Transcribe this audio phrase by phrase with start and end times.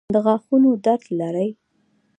[0.13, 1.49] د غاښونو درد لرئ؟